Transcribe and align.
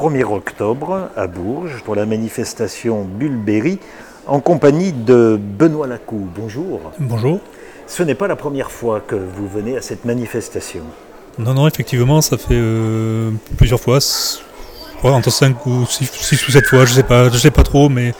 1er 0.00 0.24
octobre 0.24 1.10
à 1.14 1.26
Bourges 1.26 1.82
pour 1.84 1.94
la 1.94 2.06
manifestation 2.06 3.04
Bulberry 3.04 3.78
en 4.26 4.40
compagnie 4.40 4.92
de 4.94 5.38
Benoît 5.38 5.86
Lacou. 5.86 6.26
Bonjour. 6.34 6.80
Bonjour. 6.98 7.38
Ce 7.86 8.02
n'est 8.02 8.14
pas 8.14 8.26
la 8.26 8.36
première 8.36 8.70
fois 8.70 9.00
que 9.06 9.14
vous 9.14 9.46
venez 9.46 9.76
à 9.76 9.82
cette 9.82 10.06
manifestation. 10.06 10.84
Non, 11.38 11.52
non, 11.52 11.68
effectivement, 11.68 12.22
ça 12.22 12.38
fait 12.38 12.54
euh, 12.54 13.30
plusieurs 13.58 13.78
fois, 13.78 13.98
entre 15.08 15.30
5 15.30 15.66
ou 15.66 15.86
6, 15.86 16.48
ou 16.48 16.50
7 16.50 16.66
fois, 16.66 16.84
je 16.84 16.92
sais 16.92 17.02
pas, 17.02 17.30
je 17.30 17.38
sais 17.38 17.50
pas 17.50 17.62
trop, 17.62 17.88
mais 17.88 18.12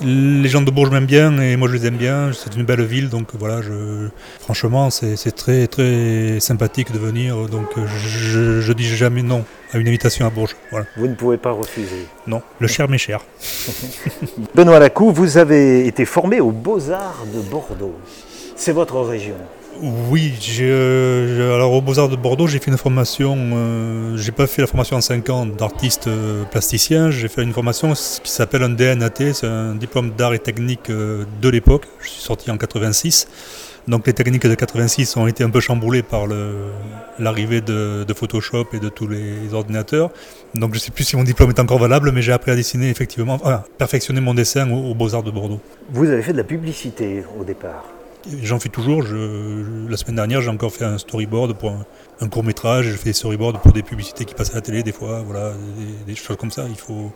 les 0.00 0.48
gens 0.48 0.62
de 0.62 0.70
Bourges 0.70 0.90
m'aiment 0.90 1.06
bien 1.06 1.38
et 1.40 1.56
moi 1.56 1.68
je 1.68 1.74
les 1.74 1.86
aime 1.86 1.96
bien. 1.96 2.30
C'est 2.32 2.54
une 2.56 2.64
belle 2.64 2.82
ville, 2.82 3.08
donc 3.08 3.28
voilà, 3.38 3.62
je, 3.62 4.08
franchement, 4.40 4.90
c'est 4.90 5.34
très 5.34 5.66
très 5.66 6.40
sympathique 6.40 6.92
de 6.92 6.98
venir. 6.98 7.36
Donc 7.48 7.68
je, 7.76 8.60
je 8.60 8.72
dis 8.72 8.84
jamais 8.84 9.22
non 9.22 9.44
à 9.72 9.78
une 9.78 9.88
invitation 9.88 10.26
à 10.26 10.30
Bourges. 10.30 10.56
Vous 10.96 11.06
ne 11.06 11.14
pouvez 11.14 11.36
pas 11.36 11.52
refuser. 11.52 12.06
Non, 12.26 12.42
le 12.58 12.66
cher 12.66 12.88
m'est 12.88 12.98
cher. 12.98 13.20
Benoît 14.54 14.78
Lacou, 14.78 15.12
vous 15.12 15.38
avez 15.38 15.86
été 15.86 16.04
formé 16.04 16.40
aux 16.40 16.52
Beaux-Arts 16.52 17.26
de 17.32 17.40
Bordeaux. 17.40 17.94
C'est 18.56 18.72
votre 18.72 19.00
région. 19.00 19.36
Oui, 19.82 20.32
alors 21.40 21.72
au 21.72 21.80
Beaux-Arts 21.80 22.08
de 22.08 22.16
Bordeaux, 22.16 22.46
j'ai 22.46 22.58
fait 22.58 22.70
une 22.70 22.76
formation, 22.76 23.36
euh, 23.36 24.16
j'ai 24.16 24.30
pas 24.30 24.46
fait 24.46 24.62
la 24.62 24.68
formation 24.68 24.96
en 24.96 25.00
5 25.00 25.30
ans 25.30 25.46
d'artiste 25.46 26.06
euh, 26.06 26.44
plasticien, 26.44 27.10
j'ai 27.10 27.28
fait 27.28 27.42
une 27.42 27.52
formation 27.52 27.92
qui 27.92 28.30
s'appelle 28.30 28.62
un 28.62 28.68
DNAT, 28.68 29.32
c'est 29.32 29.46
un 29.46 29.74
diplôme 29.74 30.10
d'art 30.10 30.32
et 30.32 30.38
technique 30.38 30.90
euh, 30.90 31.24
de 31.42 31.48
l'époque, 31.48 31.86
je 32.00 32.08
suis 32.08 32.22
sorti 32.22 32.50
en 32.50 32.56
86. 32.56 33.26
Donc 33.88 34.06
les 34.06 34.12
techniques 34.12 34.46
de 34.46 34.54
86 34.54 35.16
ont 35.16 35.26
été 35.26 35.44
un 35.44 35.50
peu 35.50 35.60
chamboulées 35.60 36.02
par 36.02 36.26
l'arrivée 37.18 37.60
de, 37.60 38.06
Photoshop 38.14 38.68
et 38.72 38.78
de 38.78 38.88
tous 38.88 39.06
les 39.06 39.52
ordinateurs. 39.52 40.10
Donc 40.54 40.70
je 40.70 40.78
ne 40.78 40.80
sais 40.80 40.90
plus 40.90 41.04
si 41.04 41.16
mon 41.16 41.24
diplôme 41.24 41.50
est 41.50 41.60
encore 41.60 41.78
valable, 41.78 42.10
mais 42.10 42.22
j'ai 42.22 42.32
appris 42.32 42.50
à 42.50 42.56
dessiner 42.56 42.88
effectivement, 42.88 43.38
à 43.44 43.64
perfectionner 43.76 44.22
mon 44.22 44.32
dessin 44.32 44.70
aux 44.70 44.94
Beaux-Arts 44.94 45.24
de 45.24 45.30
Bordeaux. 45.30 45.60
Vous 45.90 46.08
avez 46.08 46.22
fait 46.22 46.32
de 46.32 46.38
la 46.38 46.44
publicité 46.44 47.24
au 47.38 47.44
départ 47.44 47.93
J'en 48.42 48.58
fais 48.58 48.68
toujours. 48.68 49.02
la 49.02 49.96
semaine 49.96 50.16
dernière, 50.16 50.40
j'ai 50.40 50.50
encore 50.50 50.72
fait 50.72 50.84
un 50.84 50.98
storyboard 50.98 51.54
pour 51.54 51.72
un, 52.20 52.28
court 52.28 52.44
métrage. 52.44 52.86
J'ai 52.86 52.96
fait 52.96 53.10
des 53.10 53.12
storyboards 53.12 53.60
pour 53.60 53.72
des 53.72 53.82
publicités 53.82 54.24
qui 54.24 54.34
passent 54.34 54.52
à 54.52 54.56
la 54.56 54.60
télé 54.60 54.82
des 54.82 54.92
fois. 54.92 55.22
Voilà, 55.22 55.52
des, 56.06 56.14
choses 56.14 56.36
comme 56.36 56.50
ça. 56.50 56.64
Il 56.68 56.76
faut, 56.76 57.12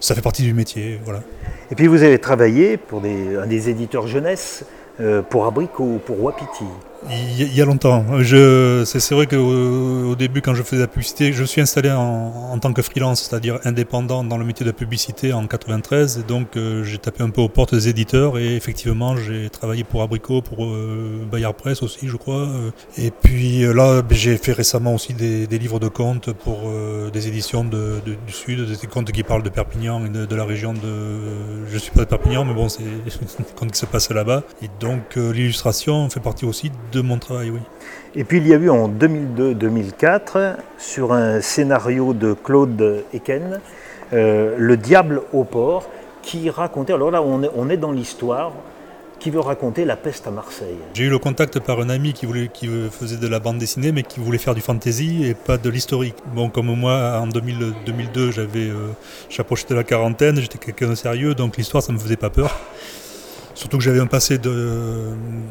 ça 0.00 0.14
fait 0.14 0.22
partie 0.22 0.42
du 0.42 0.54
métier. 0.54 1.00
Voilà. 1.04 1.22
Et 1.70 1.74
puis 1.74 1.86
vous 1.86 2.02
avez 2.02 2.18
travaillé 2.18 2.76
pour 2.76 3.02
un 3.04 3.46
des 3.46 3.68
éditeurs 3.68 4.06
jeunesse 4.06 4.64
euh, 5.00 5.22
pour 5.22 5.46
Abricot, 5.46 6.00
pour 6.04 6.22
Wapiti? 6.22 6.64
Il 7.10 7.54
y 7.54 7.62
a 7.62 7.64
longtemps. 7.64 8.04
C'est 8.24 9.10
vrai 9.12 9.26
qu'au 9.26 10.08
au 10.08 10.16
début, 10.16 10.42
quand 10.42 10.54
je 10.54 10.62
faisais 10.62 10.82
la 10.82 10.88
publicité, 10.88 11.32
je 11.32 11.44
suis 11.44 11.60
installé 11.60 11.90
en, 11.90 12.58
tant 12.58 12.72
que 12.72 12.82
freelance, 12.82 13.22
c'est-à-dire 13.22 13.60
indépendant 13.64 14.24
dans 14.24 14.36
le 14.36 14.44
métier 14.44 14.64
de 14.64 14.70
la 14.70 14.74
publicité 14.74 15.32
en 15.32 15.46
93. 15.46 16.18
Et 16.18 16.22
donc, 16.22 16.56
euh, 16.56 16.82
j'ai 16.82 16.98
tapé 16.98 17.22
un 17.22 17.30
peu 17.30 17.40
aux 17.40 17.48
portes 17.48 17.74
des 17.74 17.88
éditeurs. 17.88 18.38
Et 18.38 18.56
effectivement, 18.56 19.16
j'ai 19.16 19.48
travaillé 19.48 19.84
pour 19.84 20.02
Abricot, 20.02 20.42
pour 20.42 20.64
euh, 20.64 21.24
Bayard 21.30 21.54
Press 21.54 21.82
aussi, 21.82 22.08
je 22.08 22.16
crois. 22.16 22.48
Et 22.96 23.10
puis 23.10 23.60
là, 23.60 24.02
ben, 24.02 24.16
j'ai 24.16 24.36
fait 24.36 24.52
récemment 24.52 24.94
aussi 24.94 25.14
des, 25.14 25.46
livres 25.58 25.78
de 25.78 25.88
contes 25.88 26.32
pour 26.32 26.70
des 27.12 27.28
éditions 27.28 27.64
du 27.64 28.32
Sud, 28.32 28.66
des 28.68 28.86
contes 28.86 29.12
qui 29.12 29.22
parlent 29.22 29.42
de 29.42 29.48
Perpignan 29.48 30.04
et 30.04 30.08
de, 30.08 30.34
la 30.34 30.44
région 30.44 30.72
de. 30.72 31.66
Je 31.68 31.74
ne 31.74 31.78
suis 31.78 31.92
pas 31.92 32.00
de 32.00 32.06
Perpignan, 32.06 32.44
mais 32.44 32.54
bon, 32.54 32.68
c'est 32.68 32.82
des 33.04 33.44
contes 33.56 33.72
qui 33.72 33.78
se 33.78 33.86
passent 33.86 34.10
là-bas. 34.10 34.42
Et 34.62 34.70
donc, 34.80 35.16
l'illustration 35.16 36.10
fait 36.10 36.20
partie 36.20 36.44
aussi 36.44 36.70
mon 36.96 37.18
travail, 37.18 37.50
oui. 37.50 37.60
Et 38.14 38.24
puis 38.24 38.38
il 38.38 38.48
y 38.48 38.54
a 38.54 38.56
eu 38.56 38.70
en 38.70 38.88
2002-2004, 38.88 40.56
sur 40.78 41.12
un 41.12 41.40
scénario 41.40 42.14
de 42.14 42.32
Claude 42.32 43.04
Eken, 43.12 43.60
euh, 44.12 44.54
Le 44.58 44.76
Diable 44.76 45.22
au 45.32 45.44
port, 45.44 45.88
qui 46.22 46.50
racontait, 46.50 46.92
alors 46.92 47.10
là 47.10 47.22
on 47.22 47.42
est, 47.42 47.50
on 47.54 47.68
est 47.70 47.76
dans 47.76 47.92
l'histoire, 47.92 48.52
qui 49.18 49.30
veut 49.30 49.40
raconter 49.40 49.84
la 49.84 49.96
peste 49.96 50.26
à 50.26 50.30
Marseille. 50.30 50.78
J'ai 50.94 51.04
eu 51.04 51.10
le 51.10 51.18
contact 51.18 51.58
par 51.60 51.80
un 51.80 51.88
ami 51.88 52.12
qui, 52.12 52.26
voulait, 52.26 52.48
qui 52.52 52.68
faisait 52.90 53.16
de 53.16 53.26
la 53.26 53.40
bande 53.40 53.58
dessinée, 53.58 53.92
mais 53.92 54.02
qui 54.02 54.20
voulait 54.20 54.38
faire 54.38 54.54
du 54.54 54.60
fantasy 54.60 55.24
et 55.24 55.34
pas 55.34 55.58
de 55.58 55.68
l'historique. 55.70 56.16
Bon, 56.34 56.48
comme 56.48 56.74
moi, 56.74 57.20
en 57.20 57.26
2002, 57.26 58.30
j'avais, 58.30 58.68
euh, 58.68 58.92
j'approchais 59.28 59.66
de 59.68 59.74
la 59.74 59.84
quarantaine, 59.84 60.36
j'étais 60.36 60.58
quelqu'un 60.58 60.90
de 60.90 60.94
sérieux, 60.94 61.34
donc 61.34 61.56
l'histoire, 61.56 61.82
ça 61.82 61.92
me 61.92 61.98
faisait 61.98 62.16
pas 62.16 62.30
peur. 62.30 62.56
Surtout 63.58 63.78
que 63.78 63.82
j'avais 63.82 63.98
un 63.98 64.06
passé 64.06 64.38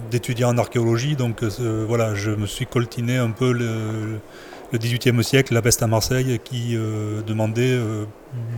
d'étudiant 0.09 0.53
en 0.53 0.57
archéologie, 0.57 1.17
donc 1.17 1.43
euh, 1.43 1.83
voilà, 1.85 2.15
je 2.15 2.31
me 2.31 2.45
suis 2.45 2.65
coltiné 2.65 3.17
un 3.17 3.31
peu 3.31 3.51
le, 3.51 4.19
le 4.71 4.79
18e 4.79 5.21
siècle, 5.23 5.53
la 5.53 5.61
peste 5.61 5.83
à 5.83 5.87
Marseille, 5.87 6.39
qui 6.41 6.77
euh, 6.77 7.21
demandait 7.21 7.73
euh, 7.73 8.05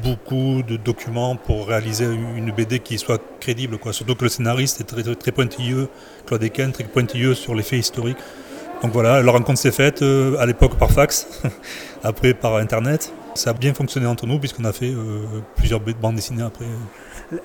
beaucoup 0.04 0.62
de 0.62 0.78
documents 0.78 1.36
pour 1.36 1.68
réaliser 1.68 2.06
une 2.06 2.52
BD 2.52 2.78
qui 2.78 3.00
soit 3.00 3.20
crédible. 3.40 3.80
Quoi. 3.80 3.92
Surtout 3.92 4.14
que 4.14 4.26
le 4.26 4.30
scénariste 4.30 4.82
est 4.82 4.84
très, 4.84 5.16
très, 5.16 5.32
pointilleux, 5.32 5.88
Claude 6.28 6.44
Eken, 6.44 6.72
très 6.72 6.84
pointilleux 6.84 7.34
sur 7.34 7.56
les 7.56 7.64
faits 7.64 7.80
historiques. 7.80 8.20
Donc 8.84 8.92
voilà, 8.94 9.24
la 9.24 9.32
rencontre 9.32 9.58
s'est 9.58 9.72
faite 9.72 10.04
à 10.04 10.46
l'époque 10.46 10.78
par 10.78 10.92
fax, 10.92 11.28
après 12.04 12.36
par 12.36 12.58
internet. 12.58 13.12
Ça 13.35 13.51
a 13.51 13.53
bien 13.53 13.73
fonctionné 13.73 14.06
entre 14.06 14.25
nous 14.25 14.40
puisqu'on 14.40 14.66
a 14.66 14.73
fait 14.73 14.94
plusieurs 15.56 15.79
bandes 15.79 16.16
dessinées 16.16 16.44
après. 16.44 16.66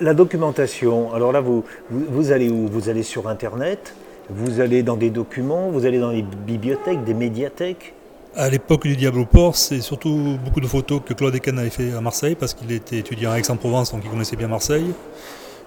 La 0.00 0.14
documentation, 0.14 1.12
alors 1.12 1.30
là, 1.32 1.40
vous, 1.40 1.64
vous, 1.90 2.32
allez 2.32 2.50
où? 2.50 2.68
Vous 2.68 2.88
allez 2.88 3.02
sur 3.02 3.28
Internet? 3.28 3.94
Vous 4.30 4.60
allez 4.60 4.82
dans 4.82 4.96
des 4.96 5.10
documents? 5.10 5.70
Vous 5.70 5.84
allez 5.84 5.98
dans 5.98 6.10
les 6.10 6.22
bibliothèques, 6.22 7.04
des 7.04 7.14
médiathèques? 7.14 7.94
À 8.34 8.48
l'époque 8.48 8.82
du 8.82 8.96
Diable 8.96 9.20
au 9.20 9.26
port, 9.26 9.54
c'est 9.54 9.80
surtout 9.80 10.38
beaucoup 10.44 10.60
de 10.60 10.66
photos 10.66 11.00
que 11.06 11.14
Claude 11.14 11.34
Eken 11.34 11.58
avait 11.58 11.70
fait 11.70 11.92
à 11.92 12.00
Marseille 12.00 12.34
parce 12.34 12.54
qu'il 12.54 12.72
était 12.72 12.98
étudiant 12.98 13.30
à 13.30 13.38
Aix-en-Provence, 13.38 13.92
donc 13.92 14.02
il 14.04 14.10
connaissait 14.10 14.36
bien 14.36 14.48
Marseille. 14.48 14.86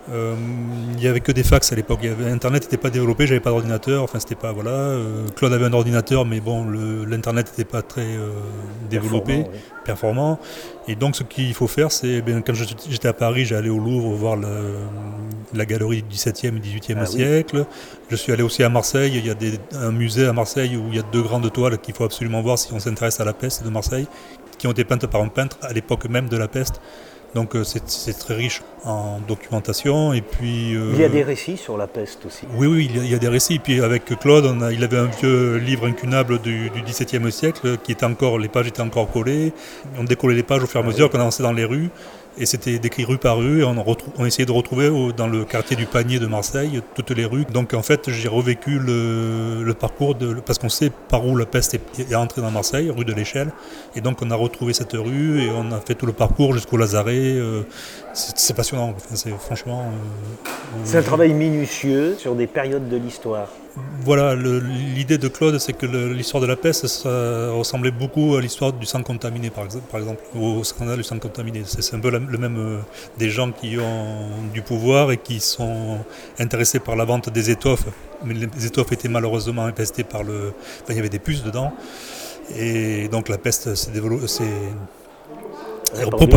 Euh, 0.09 0.35
il 0.93 0.97
n'y 0.97 1.07
avait 1.07 1.19
que 1.19 1.31
des 1.31 1.43
fax 1.43 1.71
à 1.73 1.75
l'époque. 1.75 1.99
Internet 2.05 2.63
n'était 2.63 2.77
pas 2.77 2.89
développé, 2.89 3.27
j'avais 3.27 3.39
pas 3.39 3.49
d'ordinateur. 3.49 4.03
Enfin, 4.03 4.19
c'était 4.19 4.35
pas 4.35 4.51
voilà. 4.53 4.71
Euh, 4.71 5.27
Claude 5.35 5.53
avait 5.53 5.65
un 5.65 5.73
ordinateur, 5.73 6.25
mais 6.25 6.39
bon, 6.39 6.65
l'internet 7.05 7.47
n'était 7.47 7.69
pas 7.69 7.81
très 7.81 8.05
euh, 8.05 8.29
développé, 8.89 9.45
performant, 9.83 10.39
Et 10.87 10.95
donc, 10.95 11.15
ce 11.15 11.23
qu'il 11.23 11.53
faut 11.53 11.67
faire, 11.67 11.91
c'est 11.91 12.21
bien 12.21 12.41
quand 12.41 12.53
j'étais 12.53 13.07
à 13.07 13.13
Paris, 13.13 13.45
j'allais 13.45 13.69
au 13.69 13.79
Louvre 13.79 14.13
voir 14.15 14.37
la, 14.37 15.65
galerie 15.65 16.03
du 16.03 16.15
XVIIe 16.15 16.55
et 16.55 16.59
XVIIIe 16.59 16.99
ah 17.01 17.05
siècle. 17.05 17.65
Je 18.09 18.15
suis 18.15 18.31
allé 18.31 18.43
aussi 18.43 18.63
à 18.63 18.69
Marseille. 18.69 19.11
Il 19.15 19.25
y 19.25 19.29
a 19.29 19.35
un 19.77 19.91
musée 19.91 20.25
à 20.25 20.33
Marseille 20.33 20.77
où 20.77 20.87
il 20.89 20.95
y 20.95 20.99
a 20.99 21.03
deux 21.11 21.21
grandes 21.21 21.51
toiles 21.51 21.77
qu'il 21.79 21.93
faut 21.93 22.05
absolument 22.05 22.41
voir 22.41 22.57
si 22.57 22.71
on 22.73 22.79
s'intéresse 22.79 23.19
à 23.19 23.25
la 23.25 23.33
peste 23.33 23.63
de 23.63 23.69
Marseille, 23.69 24.07
qui 24.57 24.67
ont 24.67 24.71
été 24.71 24.85
peintes 24.85 25.07
par 25.07 25.21
un 25.21 25.27
peintre 25.27 25.57
à 25.61 25.73
l'époque 25.73 26.07
même 26.09 26.29
de 26.29 26.37
la 26.37 26.47
peste. 26.47 26.79
Donc 27.35 27.55
euh, 27.55 27.63
c'est 27.63 28.17
très 28.17 28.33
riche 28.33 28.61
en 28.83 29.19
documentation. 29.27 30.13
Et 30.13 30.21
puis, 30.21 30.75
euh, 30.75 30.91
il 30.93 31.01
y 31.01 31.03
a 31.03 31.09
des 31.09 31.23
récits 31.23 31.57
sur 31.57 31.77
la 31.77 31.87
peste 31.87 32.25
aussi. 32.25 32.45
Oui, 32.55 32.67
oui, 32.67 32.89
il 32.93 33.07
y, 33.07 33.13
a, 33.13 33.17
des 33.17 33.27
récits. 33.27 33.59
Puis 33.59 33.81
avec 33.81 34.05
Claude, 34.19 34.55
il 34.71 34.83
avait 34.83 34.97
un 34.97 35.05
vieux 35.05 35.57
livre 35.57 35.87
incunable 35.87 36.39
du, 36.39 36.71
XVIIe 36.85 37.31
siècle 37.31 37.77
qui 37.83 37.91
était 37.91 38.05
encore, 38.05 38.39
les 38.39 38.47
pages 38.47 38.67
étaient 38.67 38.81
encore 38.81 39.11
collées. 39.11 39.53
On 39.97 40.03
décollait 40.03 40.35
les 40.35 40.43
pages 40.43 40.63
au 40.63 40.67
fur 40.67 40.81
et 40.81 40.83
à 40.83 40.87
mesure 40.87 41.09
qu'on 41.09 41.19
avançait 41.19 41.43
dans 41.43 41.53
les 41.53 41.65
rues. 41.65 41.89
Et 42.39 42.45
c'était 42.45 42.79
décrit 42.79 43.03
rue 43.03 43.17
par 43.17 43.37
rue. 43.37 43.61
Et 43.61 43.63
on, 43.63 43.75
on 44.17 44.25
essayait 44.25 44.45
de 44.45 44.51
retrouver 44.51 44.89
dans 45.15 45.27
le 45.27 45.45
quartier 45.45 45.75
du 45.75 45.85
Panier 45.85 46.19
de 46.19 46.27
Marseille 46.27 46.81
toutes 46.95 47.11
les 47.11 47.25
rues. 47.25 47.45
Donc 47.45 47.73
en 47.73 47.81
fait, 47.81 48.09
j'ai 48.11 48.27
revécu 48.27 48.79
le, 48.79 49.73
parcours 49.73 50.15
de, 50.15 50.33
parce 50.45 50.59
qu'on 50.59 50.69
sait 50.69 50.91
par 51.09 51.25
où 51.25 51.35
la 51.35 51.45
peste 51.45 51.75
est, 51.75 52.15
entrée 52.15 52.41
dans 52.41 52.51
Marseille, 52.51 52.89
rue 52.89 53.05
de 53.05 53.13
l'Échelle. 53.13 53.51
Et 53.95 54.01
donc 54.01 54.21
on 54.21 54.31
a 54.31 54.35
retrouvé 54.35 54.73
cette 54.73 54.93
rue 54.93 55.41
et 55.41 55.49
on 55.49 55.71
a 55.71 55.79
fait 55.79 55.95
tout 55.95 56.05
le 56.05 56.13
parcours 56.13 56.53
jusqu'au 56.53 56.77
Lazaret. 56.77 57.15
Euh, 57.15 57.63
c'est 58.13 58.55
passionnant. 58.55 58.95
c'est 59.13 59.31
franchement. 59.37 59.91
Euh, 59.91 60.49
c'est 60.83 60.97
un 60.97 61.03
travail 61.03 61.33
minutieux 61.33 62.15
sur 62.17 62.35
des 62.35 62.47
périodes 62.47 62.89
de 62.89 62.97
l'histoire. 62.97 63.49
Voilà, 64.01 64.35
l'idée 64.35 65.17
de 65.17 65.27
Claude, 65.27 65.57
c'est 65.59 65.73
que 65.73 65.85
l'histoire 65.85 66.41
de 66.41 66.47
la 66.47 66.55
peste, 66.55 66.87
ça 66.87 67.51
ressemblait 67.51 67.91
beaucoup 67.91 68.35
à 68.35 68.41
l'histoire 68.41 68.71
du 68.71 68.85
sang 68.85 69.03
contaminé, 69.03 69.49
par 69.49 69.65
exemple, 69.65 70.21
au 70.33 70.63
scandale 70.63 70.97
du 70.97 71.03
sang 71.03 71.19
contaminé. 71.19 71.63
C'est 71.65 71.95
un 71.95 71.99
peu 71.99 72.09
le 72.09 72.37
même 72.37 72.57
euh, 72.57 72.79
des 73.17 73.29
gens 73.29 73.51
qui 73.51 73.77
ont 73.77 74.29
du 74.53 74.61
pouvoir 74.61 75.11
et 75.11 75.17
qui 75.17 75.39
sont 75.39 75.97
intéressés 76.39 76.79
par 76.79 76.95
la 76.95 77.03
vente 77.03 77.29
des 77.29 77.49
étoffes. 77.49 77.87
Mais 78.23 78.33
les 78.33 78.65
étoffes 78.65 78.91
étaient 78.93 79.09
malheureusement 79.09 79.65
infestées 79.65 80.03
par 80.05 80.23
le. 80.23 80.53
Il 80.87 80.95
y 80.95 80.99
avait 80.99 81.09
des 81.09 81.19
puces 81.19 81.43
dedans. 81.43 81.73
Et 82.55 83.09
donc 83.09 83.27
la 83.27 83.37
peste 83.37 83.75
s'est 83.75 83.91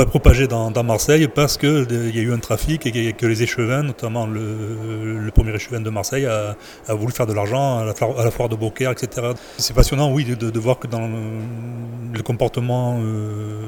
propagé 0.06 0.46
dans, 0.46 0.70
Marseille 0.82 1.28
parce 1.28 1.56
qu'il 1.56 2.12
y 2.14 2.18
a 2.18 2.22
eu 2.22 2.32
un 2.32 2.38
trafic 2.38 2.86
et 2.86 3.12
que 3.12 3.26
les 3.26 3.42
échevins, 3.42 3.82
notamment 3.82 4.26
le, 4.26 5.30
premier 5.34 5.54
échevin 5.54 5.80
de 5.80 5.90
Marseille, 5.90 6.26
a, 6.26 6.56
voulu 6.94 7.12
faire 7.12 7.26
de 7.26 7.32
l'argent 7.32 7.78
à, 7.78 7.84
la 7.84 8.30
foire 8.30 8.48
de 8.48 8.56
Beaucaire, 8.56 8.90
etc. 8.90 9.28
C'est 9.58 9.74
passionnant, 9.74 10.12
oui, 10.12 10.24
de, 10.24 10.58
voir 10.58 10.78
que 10.78 10.86
dans 10.86 11.08
le, 11.08 12.22
comportement 12.22 12.98
euh, 13.00 13.66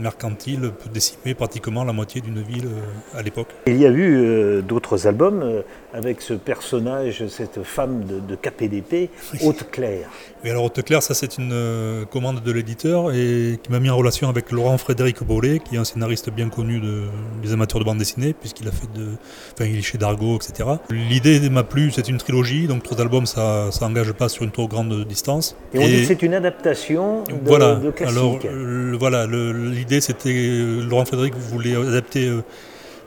mercantile 0.00 0.72
peut 0.82 0.90
décimer 0.92 1.34
pratiquement 1.34 1.84
la 1.84 1.92
moitié 1.92 2.20
d'une 2.20 2.42
ville 2.42 2.68
à 3.14 3.22
l'époque. 3.22 3.48
Il 3.66 3.80
y 3.80 3.86
a 3.86 3.90
eu 3.90 4.62
d'autres 4.62 5.06
albums 5.06 5.62
avec 5.92 6.20
ce 6.20 6.34
personnage, 6.34 7.26
cette 7.28 7.62
femme 7.62 8.04
de, 8.04 8.20
de 8.20 8.36
KPDP, 8.36 9.10
Haute 9.42 9.70
Claire. 9.70 10.08
Oui, 10.44 10.50
alors 10.50 10.66
Haute 10.66 10.84
Claire, 10.84 11.02
ça 11.02 11.14
c'est 11.14 11.36
une 11.36 12.06
commande 12.12 12.44
de 12.44 12.52
l'éditeur 12.52 13.10
et 13.12 13.58
qui 13.60 13.72
m'a 13.72 13.80
mis 13.80 13.90
en 13.90 13.96
relation 13.96 14.28
avec 14.28 14.52
Laurent 14.52 14.78
Frédéric 14.78 15.24
Bollet, 15.24 15.58
qui 15.58 15.74
est 15.74 15.78
un 15.78 15.84
scénariste 15.84 16.30
bien 16.30 16.48
connu 16.48 16.80
de, 16.80 17.04
des 17.42 17.52
amateurs 17.52 17.80
de 17.80 17.84
bande 17.84 17.98
dessinée, 17.98 18.34
puisqu'il 18.34 18.68
a 18.68 18.70
fait 18.70 18.86
de. 18.94 19.06
Enfin, 19.54 19.68
il 19.68 19.78
est 19.78 19.82
chez 19.82 19.98
Dargo, 19.98 20.36
etc. 20.36 20.68
L'idée 20.90 21.48
m'a 21.50 21.64
plu, 21.64 21.90
c'est 21.90 22.08
une 22.08 22.18
trilogie, 22.18 22.66
donc 22.66 22.82
trois 22.82 23.00
albums, 23.00 23.26
ça 23.26 23.70
n'engage 23.80 24.12
pas 24.12 24.28
sur 24.28 24.44
une 24.44 24.50
trop 24.50 24.68
grande 24.68 25.04
distance. 25.06 25.56
Et 25.74 25.78
on 25.78 25.86
dit 25.86 26.02
que 26.02 26.06
c'est 26.06 26.22
une 26.22 26.34
adaptation 26.34 27.24
de, 27.24 27.34
voilà. 27.44 27.76
de 27.76 27.90
classique. 27.90 28.16
Alors, 28.16 28.98
voilà, 28.98 29.26
l'idée 29.26 29.97
c'était. 30.00 30.82
Laurent 30.88 31.04
Frédéric 31.04 31.34
voulait 31.34 31.76
adapter 31.76 32.26
euh, 32.26 32.42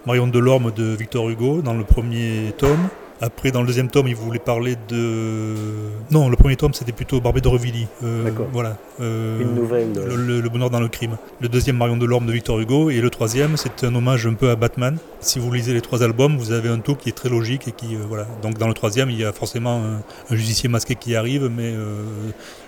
Marion 0.06 0.28
Delorme 0.28 0.72
de 0.72 0.84
Victor 0.96 1.30
Hugo 1.30 1.62
dans 1.62 1.74
le 1.74 1.84
premier 1.84 2.54
tome. 2.58 2.90
Après, 3.24 3.52
dans 3.52 3.62
le 3.62 3.68
deuxième 3.68 3.88
tome, 3.88 4.08
il 4.08 4.16
voulait 4.16 4.40
parler 4.40 4.76
de. 4.90 5.54
Non, 6.10 6.28
le 6.28 6.36
premier 6.36 6.56
tome, 6.56 6.74
c'était 6.74 6.92
plutôt 6.92 7.22
Barbé 7.22 7.40
de 7.40 7.48
Revilly. 7.48 7.86
Euh, 8.04 8.24
D'accord. 8.24 8.48
Voilà. 8.52 8.78
Euh, 9.00 9.40
Une 9.42 9.54
nouvelle. 9.54 9.94
Le, 9.94 10.50
bonheur 10.50 10.72
dans 10.72 10.80
le 10.80 10.88
crime. 10.88 11.18
Le 11.40 11.48
deuxième, 11.48 11.78
Marion 11.78 11.98
Delorme 11.98 12.26
de 12.26 12.32
Victor 12.32 12.60
Hugo. 12.60 12.90
Et 12.90 13.00
le 13.00 13.12
troisième, 13.12 13.58
c'est 13.58 13.84
un 13.84 13.94
hommage 13.94 14.26
un 14.26 14.34
peu 14.34 14.50
à 14.50 14.56
Batman. 14.56 14.98
Si 15.20 15.38
vous 15.38 15.52
lisez 15.52 15.72
les 15.72 15.82
trois 15.82 16.02
albums, 16.02 16.36
vous 16.36 16.52
avez 16.52 16.70
un 16.70 16.80
tout 16.80 16.96
qui 16.96 17.10
est 17.10 17.14
très 17.14 17.30
logique 17.30 17.68
et 17.68 17.72
qui. 17.72 17.96
Euh, 17.96 18.00
voilà. 18.08 18.26
Donc, 18.42 18.58
dans 18.58 18.68
le 18.68 18.74
troisième, 18.74 19.12
il 19.12 19.20
y 19.20 19.24
a 19.24 19.32
forcément 19.32 19.84
un, 20.32 20.36
justicier 20.36 20.68
masqué 20.68 20.96
qui 20.96 21.16
arrive, 21.16 21.48
mais 21.56 21.76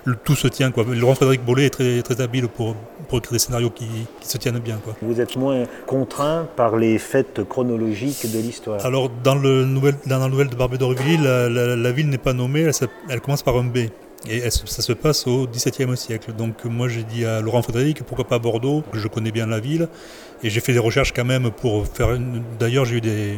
le, 0.06 0.16
tout 0.16 0.36
se 0.36 0.48
tient. 0.48 0.70
Quoi. 0.70 0.86
Laurent 0.88 1.16
Frédéric 1.16 1.44
Bollet 1.44 1.66
est 1.66 1.70
très, 1.72 2.02
très 2.04 2.22
habile 2.22 2.48
pour, 2.48 2.76
pour 3.08 3.18
écrire 3.18 3.34
des 3.34 3.40
scénarios 3.40 3.72
qui, 3.72 3.88
qui, 4.20 4.28
se 4.28 4.38
tiennent 4.38 4.60
bien. 4.60 4.78
Quoi. 4.84 4.96
Vous 5.02 5.20
êtes 5.20 5.36
moins 5.36 5.64
contraint 5.88 6.48
par 6.56 6.78
les 6.78 7.00
faits 7.00 7.42
chronologiques 7.50 8.32
de 8.32 8.38
l'histoire. 8.38 8.86
Alors, 8.86 9.10
dans 9.24 9.36
le 9.36 9.66
nouvel, 9.66 9.96
dans 10.06 10.20
la 10.20 10.30
de 10.50 10.56
Barbé 10.56 10.78
d'Aurevilly, 10.78 11.18
la, 11.18 11.92
ville 11.92 12.10
n'est 12.10 12.18
pas 12.18 12.34
nommée, 12.34 12.70
elle, 13.10 13.22
commence 13.22 13.44
par 13.44 13.58
un 13.58 13.64
B. 13.64 13.90
Et 14.30 14.50
ça 14.50 14.82
se 14.82 14.94
passe 14.94 15.28
au 15.28 15.48
XVIIe 15.48 15.98
siècle. 15.98 16.32
Donc 16.32 16.64
moi 16.64 16.88
j'ai 16.88 17.04
dit 17.04 17.26
à 17.26 17.42
Laurent 17.42 17.62
Frédéric, 17.62 18.04
pourquoi 18.04 18.26
pas 18.26 18.40
Bordeaux, 18.40 18.84
je 18.94 19.08
connais 19.10 19.32
bien 19.32 19.48
la 19.48 19.60
ville. 19.60 19.90
Et 20.44 20.50
j'ai 20.50 20.62
fait 20.62 20.72
des 20.74 20.80
recherches 20.80 21.12
quand 21.14 21.26
même 21.26 21.52
pour 21.52 21.88
faire... 21.88 22.18
D'ailleurs 22.58 22.86
j'ai 22.86 22.98
eu 22.98 23.02
des, 23.02 23.38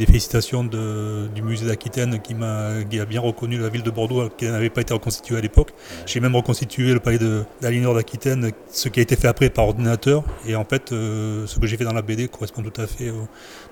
des 0.00 0.06
félicitations 0.06 0.64
de, 0.64 1.28
du 1.34 1.42
musée 1.42 1.66
d'Aquitaine 1.66 2.20
qui, 2.20 2.34
m'a, 2.34 2.68
a 2.78 3.04
bien 3.04 3.20
reconnu 3.20 3.58
la 3.58 3.68
ville 3.68 3.82
de 3.82 3.90
Bordeaux 3.90 4.30
qui 4.30 4.46
n'avait 4.46 4.70
pas 4.70 4.80
été 4.80 4.94
reconstituée 4.94 5.36
à 5.36 5.42
l'époque. 5.42 5.72
J'ai 6.06 6.20
même 6.20 6.34
reconstitué 6.34 6.94
le 6.94 7.00
palais 7.00 7.18
de, 7.18 7.44
d'Aliénor 7.60 7.94
d'Aquitaine, 7.94 8.50
ce 8.72 8.88
qui 8.88 9.00
a 9.00 9.02
été 9.02 9.14
fait 9.14 9.28
après 9.28 9.50
par 9.50 9.66
ordinateur. 9.66 10.24
Et 10.46 10.56
en 10.56 10.64
fait, 10.64 10.92
euh, 10.92 11.46
ce 11.46 11.58
que 11.58 11.66
j'ai 11.66 11.76
fait 11.76 11.84
dans 11.84 11.92
la 11.92 12.00
BD 12.00 12.28
correspond 12.28 12.62
tout 12.62 12.80
à 12.80 12.86
fait. 12.86 13.12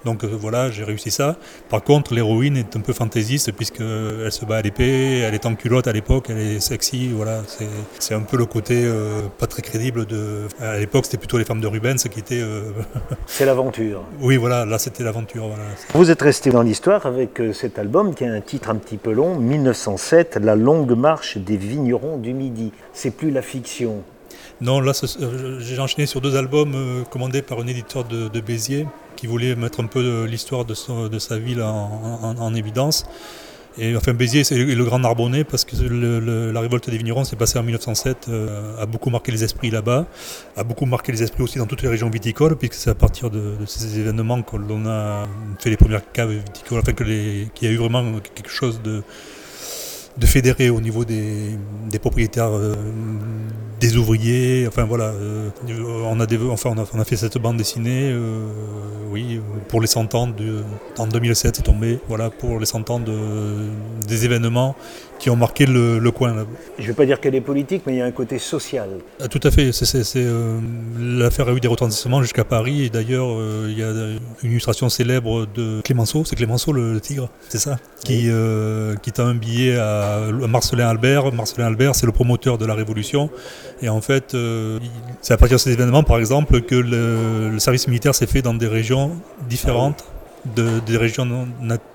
donc 0.04 0.22
euh, 0.22 0.28
voilà, 0.30 0.70
j'ai 0.70 0.84
réussi 0.84 1.10
ça. 1.10 1.36
Par 1.70 1.82
contre, 1.82 2.12
l'héroïne 2.12 2.58
est 2.58 2.76
un 2.76 2.80
peu 2.80 2.92
fantaisiste 2.92 3.52
puisqu'elle 3.52 4.30
se 4.30 4.44
bat 4.44 4.58
à 4.58 4.62
l'épée, 4.62 5.20
elle 5.20 5.34
est 5.34 5.46
en 5.46 5.54
culotte 5.54 5.86
à 5.86 5.92
l'époque, 5.92 6.26
elle 6.28 6.40
est 6.40 6.60
sexy. 6.60 7.08
Voilà, 7.08 7.42
c'est, 7.46 7.68
c'est 7.98 8.14
un 8.14 8.20
peu 8.20 8.36
le 8.36 8.44
côté 8.44 8.82
euh, 8.84 9.22
pas 9.38 9.46
très 9.46 9.62
crédible 9.62 10.04
de. 10.04 10.46
À 10.60 10.76
l'époque, 10.76 11.06
c'était 11.06 11.16
plutôt 11.16 11.38
les 11.38 11.44
femmes 11.46 11.62
de 11.62 11.66
Rubens 11.66 11.96
qui 11.96 12.20
étaient. 12.20 12.44
c'est 13.26 13.46
l'aventure. 13.46 14.04
Oui, 14.20 14.36
voilà, 14.36 14.66
là 14.66 14.78
c'était 14.78 15.04
l'aventure. 15.04 15.48
Voilà. 15.48 15.62
Vous 15.94 16.10
êtes 16.10 16.17
resté 16.22 16.50
dans 16.50 16.62
l'histoire 16.62 17.06
avec 17.06 17.40
euh, 17.40 17.52
cet 17.52 17.78
album 17.78 18.14
qui 18.14 18.24
a 18.24 18.32
un 18.32 18.40
titre 18.40 18.70
un 18.70 18.76
petit 18.76 18.96
peu 18.96 19.12
long, 19.12 19.36
1907, 19.36 20.38
La 20.42 20.56
longue 20.56 20.92
marche 20.92 21.38
des 21.38 21.56
vignerons 21.56 22.18
du 22.18 22.34
Midi. 22.34 22.72
C'est 22.92 23.10
plus 23.10 23.30
la 23.30 23.42
fiction. 23.42 24.02
Non, 24.60 24.80
là 24.80 24.92
euh, 25.20 25.58
j'ai 25.60 25.78
enchaîné 25.78 26.06
sur 26.06 26.20
deux 26.20 26.36
albums 26.36 26.74
euh, 26.74 27.04
commandés 27.04 27.42
par 27.42 27.60
un 27.60 27.66
éditeur 27.66 28.04
de, 28.04 28.40
Béziers 28.40 28.86
qui 29.16 29.26
voulait 29.26 29.54
mettre 29.56 29.80
un 29.80 29.86
peu 29.86 30.24
l'histoire 30.24 30.64
de, 30.64 30.74
sa 30.74 31.38
ville 31.38 31.60
en 31.60 32.54
évidence. 32.54 33.04
Et 33.76 33.96
enfin, 33.96 34.14
Béziers 34.14 34.44
c'est 34.44 34.56
le 34.56 34.84
grand 34.84 34.98
Narbonnais 34.98 35.44
parce 35.44 35.64
que 35.64 35.76
la 36.52 36.60
révolte 36.60 36.90
des 36.90 36.96
vignerons 36.96 37.24
s'est 37.24 37.36
passée 37.36 37.58
en 37.58 37.62
1907, 37.62 38.26
euh, 38.28 38.80
a 38.80 38.86
beaucoup 38.86 39.10
marqué 39.10 39.30
les 39.30 39.44
esprits 39.44 39.70
là-bas, 39.70 40.06
a 40.56 40.64
beaucoup 40.64 40.86
marqué 40.86 41.12
les 41.12 41.22
esprits 41.22 41.42
aussi 41.42 41.58
dans 41.58 41.66
toutes 41.66 41.82
les 41.82 41.88
régions 41.88 42.10
viticoles, 42.10 42.56
puisque 42.56 42.74
c'est 42.74 42.90
à 42.90 42.94
partir 42.94 43.30
de, 43.30 43.54
ces 43.66 43.98
événements 43.98 44.42
qu'on 44.42 44.86
a 44.86 45.26
fait 45.58 45.70
les 45.70 45.76
premières 45.76 46.10
caves 46.12 46.30
viticoles, 46.30 46.80
enfin 46.80 46.92
qu'il 46.92 47.08
y 47.62 47.66
a 47.66 47.70
eu 47.70 47.76
vraiment 47.76 48.18
quelque 48.34 48.50
chose 48.50 48.80
de 48.82 49.02
de 50.18 50.26
fédérer 50.26 50.70
au 50.70 50.80
niveau 50.80 51.04
des, 51.04 51.58
propriétaires, 52.00 52.50
euh, 52.50 52.74
des 53.80 53.96
ouvriers. 53.96 54.66
Enfin 54.66 54.84
voilà, 54.84 55.06
euh, 55.06 55.50
on, 56.04 56.20
a 56.20 56.26
enfin, 56.50 56.74
on, 56.92 57.00
a, 57.00 57.04
fait 57.04 57.16
cette 57.16 57.38
bande 57.38 57.56
dessinée, 57.56 58.10
euh, 58.12 58.46
oui, 59.10 59.40
pour 59.68 59.80
les 59.80 59.86
100 59.86 60.14
ans, 60.14 60.26
de, 60.26 60.62
en 60.98 61.06
2007 61.06 61.56
c'est 61.56 61.62
tombé, 61.62 62.00
voilà, 62.08 62.30
pour 62.30 62.58
les 62.58 62.66
100 62.66 62.90
ans 62.90 63.00
de, 63.00 63.68
des 64.06 64.24
événements 64.24 64.74
qui 65.18 65.30
ont 65.30 65.36
marqué 65.36 65.66
le, 65.66 66.10
coin. 66.10 66.46
Je 66.78 66.82
ne 66.82 66.88
vais 66.88 66.94
pas 66.94 67.06
dire 67.06 67.20
qu'elle 67.20 67.34
est 67.34 67.40
politique, 67.40 67.82
mais 67.86 67.94
il 67.94 67.98
y 67.98 68.02
a 68.02 68.06
un 68.06 68.12
côté 68.12 68.38
social. 68.38 68.88
Ah, 69.20 69.28
tout 69.28 69.40
à 69.42 69.50
fait. 69.50 69.70
L'affaire 70.98 71.48
a 71.48 71.52
eu 71.52 71.60
des 71.60 71.68
retentissements 71.68 72.22
jusqu'à 72.22 72.44
Paris. 72.44 72.84
Et 72.84 72.90
d'ailleurs, 72.90 73.28
il 73.66 73.78
y 73.78 73.82
a 73.82 73.90
une 74.42 74.50
illustration 74.50 74.88
célèbre 74.88 75.46
de 75.54 75.80
Clémenceau. 75.82 76.24
C'est 76.24 76.36
Clémenceau 76.36 76.72
le, 76.72 77.00
tigre, 77.00 77.28
c'est 77.48 77.58
ça 77.58 77.78
Qui, 78.04 78.30
qui 79.02 79.12
t'a 79.12 79.24
un 79.24 79.34
billet 79.34 79.76
à 79.76 80.20
Marcelin 80.48 80.88
Albert. 80.88 81.32
Marcelin 81.32 81.66
Albert, 81.66 81.94
c'est 81.94 82.06
le 82.06 82.12
promoteur 82.12 82.58
de 82.58 82.66
la 82.66 82.74
Révolution. 82.74 83.30
Et 83.82 83.88
en 83.88 84.00
fait, 84.00 84.34
euh, 84.34 84.78
c'est 85.20 85.34
à 85.34 85.36
partir 85.36 85.56
de 85.56 85.60
ces 85.60 85.72
événements, 85.72 86.02
par 86.02 86.18
exemple, 86.18 86.60
que 86.62 86.74
le 86.74 87.58
service 87.58 87.88
militaire 87.88 88.14
s'est 88.14 88.26
fait 88.26 88.42
dans 88.42 88.54
des 88.54 88.66
régions 88.66 89.12
différentes 89.48 90.04
des 90.44 90.96
régions 90.96 91.26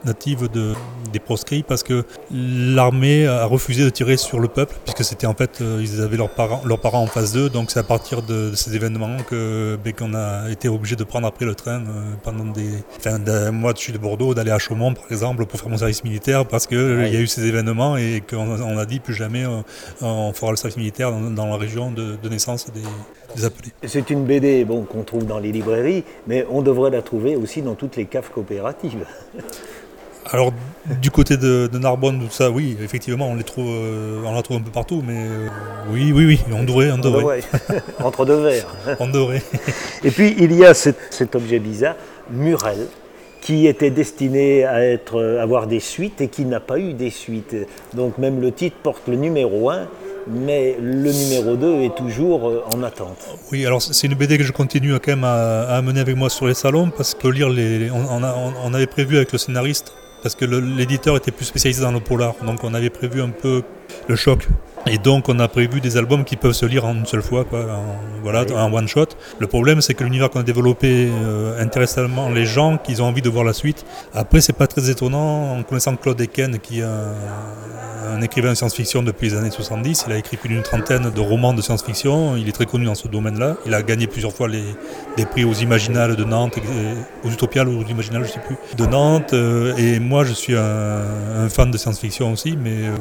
natives 0.04 0.50
de, 0.52 0.74
des 1.12 1.20
proscrits 1.20 1.64
parce 1.64 1.84
que 1.84 2.06
l'armée 2.32 3.28
a 3.28 3.46
refusé 3.46 3.84
de 3.84 3.90
tirer 3.90 4.18
sur 4.18 4.40
le 4.40 4.48
peuple 4.48 4.76
puisque 4.84 5.04
c'était 5.04 5.28
en 5.28 5.34
fait 5.34 5.62
euh, 5.62 5.80
ils 5.82 6.02
avaient 6.02 6.18
leurs 6.18 6.34
parents, 6.34 6.62
leurs 6.66 6.80
parents 6.80 7.02
en 7.02 7.08
face 7.08 7.34
d'eux. 7.34 7.50
Donc 7.50 7.72
c'est 7.72 7.80
à 7.80 7.84
partir 7.84 8.22
de, 8.22 8.52
ces 8.56 8.76
événements 8.76 9.18
que 9.30 9.78
ben, 9.84 9.94
qu'on 9.94 10.14
a 10.14 10.50
été 10.50 10.68
obligé 10.70 10.96
de 10.96 11.04
prendre 11.04 11.28
après 11.28 11.46
le 11.46 11.56
train 11.56 11.82
euh, 11.82 12.14
pendant 12.24 12.46
des 12.46 12.84
enfin 12.98 13.20
moi 13.52 13.74
je 13.76 13.82
suis 13.82 13.94
de 13.94 13.98
Bordeaux 13.98 14.34
d'aller 14.34 14.52
à 14.52 14.60
Chaumont 14.60 14.94
par 14.94 15.06
exemple 15.12 15.46
pour 15.46 15.60
faire 15.60 15.70
mon 15.70 15.78
service 15.78 16.04
militaire 16.04 16.46
parce 16.46 16.68
que 16.68 16.76
euh, 16.76 17.08
il 17.08 17.14
y 17.14 17.18
a 17.18 17.20
eu 17.20 17.28
ces 17.28 17.46
événements 17.46 17.98
et 17.98 18.24
qu'on 18.28 18.62
on 18.62 18.78
a 18.78 18.86
dit 18.86 19.00
plus 19.00 19.14
jamais 19.14 19.46
on 20.02 20.34
fera 20.34 20.52
le 20.52 20.58
service 20.58 20.78
militaire 20.78 21.12
dans, 21.12 21.48
la 21.48 21.58
région 21.58 21.92
de, 21.92 22.18
naissance 22.30 22.68
des, 22.74 22.82
C'est 23.84 24.10
une 24.10 24.26
BD 24.26 24.66
bon, 24.66 24.84
qu'on 24.84 25.04
trouve 25.04 25.26
dans 25.26 25.40
les 25.40 25.52
librairies 25.52 26.04
mais 26.28 26.46
on 26.50 26.62
devrait 26.62 26.92
la 26.92 27.02
trouver 27.02 27.36
aussi 27.36 27.62
dans 27.62 27.76
toutes 27.76 27.96
les 27.96 28.06
caves 28.06 28.30
coopérative. 28.30 29.06
Alors, 30.32 30.54
du 31.02 31.12
côté 31.12 31.36
de, 31.36 31.70
Narbonne, 31.78 32.20
tout 32.20 32.32
ça, 32.32 32.50
oui, 32.50 32.78
effectivement, 32.82 33.28
on 33.28 33.36
les 33.36 33.44
trouve, 33.44 33.68
euh, 33.68 34.22
on 34.26 34.34
la 34.34 34.42
trouve 34.42 34.58
un 34.58 34.62
peu 34.62 34.72
partout, 34.72 35.04
mais 35.06 35.18
euh, 35.18 35.48
oui, 35.92 36.14
oui, 36.14 36.26
oui, 36.26 36.40
on 36.54 36.64
devrait, 36.64 36.92
on 36.92 36.98
devrait. 36.98 37.42
Entre 38.02 38.26
deux 38.26 38.42
verres. 38.42 38.74
on 39.00 39.10
devrait. 39.10 39.42
Et 40.04 40.12
puis, 40.12 40.34
il 40.40 40.54
y 40.54 40.66
a 40.66 40.74
cet, 40.74 41.36
objet 41.36 41.60
bizarre, 41.60 41.96
Murel, 42.32 42.88
qui 43.42 43.68
était 43.68 43.92
destiné 43.92 44.64
à 44.64 44.82
être, 44.86 45.22
avoir 45.42 45.68
des 45.68 45.82
suites 45.82 46.22
et 46.22 46.30
qui 46.30 46.46
n'a 46.46 46.62
pas 46.62 46.80
eu 46.80 46.94
des 46.94 47.10
suites. 47.10 47.56
Donc, 47.94 48.18
même 48.18 48.40
le 48.40 48.54
titre 48.54 48.78
porte 48.82 49.08
le 49.08 49.18
numéro 49.18 49.70
1 49.70 49.88
mais 50.28 50.78
le 50.80 51.12
numéro 51.12 51.56
2 51.56 51.82
est 51.82 51.96
toujours 51.96 52.50
euh, 52.50 52.64
en 52.74 52.84
attente. 52.84 53.18
Oui, 53.52 53.66
alors 53.66 53.82
c'est 53.82 54.08
une 54.08 54.16
BD 54.16 54.38
que 54.38 54.44
je 54.44 54.52
continue 54.52 54.94
quand 54.94 55.08
même 55.12 55.24
à, 55.24 55.64
amener 55.76 56.00
avec 56.00 56.16
moi 56.16 56.30
sur 56.30 56.48
les 56.48 56.54
salons 56.54 56.90
parce 56.90 57.14
que 57.14 57.28
lire 57.28 57.50
les, 57.50 57.90
on, 57.92 58.74
avait 58.74 58.88
prévu 58.88 59.18
avec 59.18 59.32
le 59.32 59.38
scénariste 59.38 59.94
parce 60.22 60.36
que 60.36 60.46
l'éditeur 60.46 61.18
était 61.18 61.32
plus 61.32 61.46
spécialisé 61.46 61.82
dans 61.82 61.92
le 61.92 62.00
polar, 62.00 62.34
donc 62.46 62.64
on 62.64 62.74
avait 62.74 62.90
prévu 62.90 63.22
un 63.22 63.30
peu 63.30 63.64
le 64.08 64.16
choc 64.16 64.48
et 64.86 64.98
donc 64.98 65.30
on 65.30 65.40
a 65.40 65.48
prévu 65.48 65.80
des 65.82 65.98
albums 65.98 66.24
qui 66.26 66.36
peuvent 66.36 66.54
se 66.54 66.66
lire 66.66 66.86
en 66.86 66.94
une 66.94 67.06
seule 67.06 67.22
fois, 67.22 67.46
quoi, 67.46 67.62
en, 67.62 68.22
voilà, 68.22 68.46
en 68.56 68.74
one 68.74 68.88
shot. 68.88 69.08
Le 69.40 69.48
problème 69.48 69.82
c'est 69.82 69.94
que 69.94 70.04
l'univers 70.04 70.30
qu'on 70.30 70.42
a 70.42 70.44
développé 70.44 71.10
euh, 71.10 71.62
intéresse 71.62 71.96
tellement 71.96 72.30
les 72.30 72.46
gens 72.46 72.78
qu'ils 72.78 73.02
ont 73.02 73.06
envie 73.06 73.22
de 73.22 73.30
voir 73.30 73.46
la 73.46 73.54
suite. 73.54 73.86
Après 74.14 74.42
c'est 74.42 74.54
pas 74.54 74.68
très 74.68 74.90
étonnant 74.90 75.58
en 75.58 75.64
connaissant 75.64 75.96
Claude 75.96 76.20
Eken 76.20 76.60
qui 76.60 76.80
est 76.80 76.84
un, 76.84 78.22
écrivain 78.22 78.52
de 78.52 78.56
science-fiction 78.56 79.04
depuis 79.04 79.30
les 79.30 79.36
années 79.36 79.52
70. 79.52 80.06
Il 80.08 80.14
a 80.14 80.18
écrit 80.18 80.38
plus 80.38 80.50
d'une 80.50 80.62
trentaine 80.62 81.10
de 81.10 81.20
romans 81.20 81.54
de 81.54 81.62
science-fiction. 81.62 82.36
Il 82.36 82.48
est 82.48 82.52
très 82.52 82.66
connu 82.66 82.86
dans 82.86 82.96
ce 82.96 83.08
domaine-là. 83.08 83.58
Il 83.66 83.74
a 83.74 83.82
gagné 83.82 84.08
plusieurs 84.08 84.32
fois 84.34 84.48
les, 84.48 84.64
des 85.18 85.26
prix 85.26 85.44
aux 85.44 85.54
Imaginales 85.54 86.16
de 86.16 86.24
Nantes, 86.24 86.60
aux 87.24 87.30
Utopiales 87.30 87.70
ou 87.70 87.82
aux 87.82 87.86
Imaginales, 87.86 88.26
je 88.26 88.32
sais 88.32 88.40
plus, 88.40 88.56
de 88.78 88.86
Nantes. 88.86 89.34
Euh, 89.34 89.76
et 89.78 90.00
moi 90.00 90.24
je 90.24 90.34
suis 90.34 90.56
un, 90.56 91.50
fan 91.50 91.72
de 91.72 91.78
science-fiction 91.78 92.32
aussi, 92.32 92.58
mais 92.58 92.88
euh, 92.88 92.96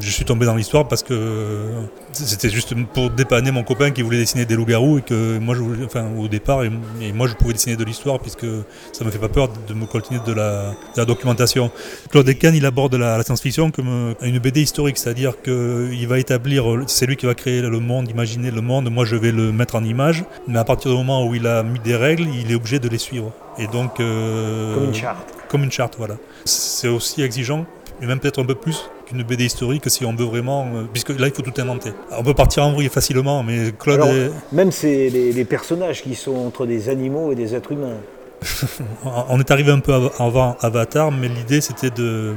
je 0.00 0.10
suis 0.10 0.24
tombé 0.24 0.46
dans 0.46 0.54
l'histoire 0.54 0.88
parce 0.88 1.02
que 1.02 1.07
que 1.08 1.70
c'était 2.12 2.50
juste 2.50 2.74
pour 2.92 3.10
dépanner 3.10 3.50
mon 3.50 3.62
copain 3.62 3.90
qui 3.90 4.02
voulait 4.02 4.18
dessiner 4.18 4.44
des 4.44 4.54
loups-garous 4.54 4.98
et 4.98 5.02
que 5.02 5.38
moi, 5.38 5.54
je 5.54 5.60
voulais, 5.60 5.84
enfin, 5.84 6.06
au 6.18 6.28
départ, 6.28 6.64
et, 6.64 6.70
moi, 7.12 7.26
je 7.26 7.34
pouvais 7.34 7.52
dessiner 7.52 7.76
de 7.76 7.84
l'histoire 7.84 8.18
puisque 8.20 8.46
ça 8.92 9.04
me 9.04 9.10
fait 9.10 9.18
pas 9.18 9.28
peur 9.28 9.48
de 9.68 9.74
me 9.74 9.86
coltiner 9.86 10.20
de 10.26 10.32
la, 10.32 10.70
de 10.70 10.98
la 10.98 11.04
documentation. 11.04 11.70
Claude 12.10 12.28
Eken, 12.28 12.54
il 12.54 12.66
aborde 12.66 12.94
la, 12.94 13.22
science-fiction 13.22 13.70
comme 13.70 14.14
une 14.22 14.38
BD 14.38 14.62
historique, 14.62 14.98
c'est-à-dire 14.98 15.40
qu'il 15.42 16.06
va 16.06 16.18
établir, 16.18 16.64
c'est 16.86 17.06
lui 17.06 17.16
qui 17.16 17.26
va 17.26 17.34
créer 17.34 17.62
le 17.62 17.80
monde, 17.80 18.10
imaginer 18.10 18.50
le 18.50 18.60
monde, 18.60 18.90
moi 18.90 19.04
je 19.04 19.16
vais 19.16 19.32
le 19.32 19.52
mettre 19.52 19.74
en 19.74 19.84
image, 19.84 20.24
mais 20.46 20.58
à 20.58 20.64
partir 20.64 20.90
du 20.90 20.96
moment 20.96 21.26
où 21.26 21.34
il 21.34 21.46
a 21.46 21.62
mis 21.62 21.78
des 21.80 21.96
règles, 21.96 22.26
il 22.28 22.50
est 22.50 22.54
obligé 22.54 22.78
de 22.78 22.88
les 22.88 22.98
suivre. 22.98 23.32
Et 23.58 23.66
donc, 23.66 24.00
euh, 24.00 24.74
comme 24.74 24.84
une 24.84 24.94
charte. 24.94 25.34
Comme 25.48 25.64
une 25.64 25.72
charte, 25.72 25.94
voilà. 25.98 26.16
C'est 26.44 26.88
aussi 26.88 27.22
exigeant, 27.22 27.66
et 28.00 28.06
même 28.06 28.20
peut-être 28.20 28.40
un 28.40 28.44
peu 28.44 28.54
plus 28.54 28.88
qu'une 29.08 29.22
BD 29.22 29.44
historique 29.44 29.88
si 29.88 30.04
on 30.04 30.14
veut 30.14 30.24
vraiment. 30.24 30.66
Euh, 30.74 30.84
puisque 30.92 31.10
là, 31.10 31.26
il 31.26 31.32
faut 31.32 31.42
tout 31.42 31.60
inventer. 31.60 31.92
On 32.16 32.22
peut 32.22 32.34
partir 32.34 32.64
en 32.64 32.72
vrille 32.72 32.88
facilement, 32.88 33.42
mais 33.42 33.72
Claude. 33.78 34.32
Même 34.52 34.72
c'est 34.72 35.08
les, 35.08 35.44
personnages 35.44 36.02
qui 36.02 36.14
sont 36.14 36.36
entre 36.36 36.66
des 36.66 36.88
animaux 36.88 37.32
et 37.32 37.34
des 37.34 37.54
êtres 37.54 37.72
humains. 37.72 37.96
on 39.28 39.40
est 39.40 39.50
arrivé 39.50 39.72
un 39.72 39.80
peu 39.80 39.92
avant 40.18 40.56
Avatar, 40.60 41.10
mais 41.10 41.28
l'idée 41.28 41.60
c'était 41.60 41.90
de 41.90 42.34